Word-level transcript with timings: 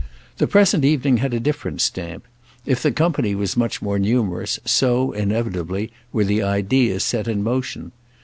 The 0.39 0.47
present 0.47 0.83
evening 0.83 1.17
had 1.17 1.31
a 1.31 1.39
different 1.39 1.79
stamp; 1.79 2.25
if 2.65 2.81
the 2.81 2.91
company 2.91 3.35
was 3.35 3.55
much 3.55 3.83
more 3.83 3.99
numerous, 3.99 4.57
so, 4.65 5.11
inevitably, 5.11 5.91
were 6.11 6.25
the 6.25 6.41
ideas 6.41 7.03
set 7.03 7.27
in 7.27 7.43
motion. 7.43 7.91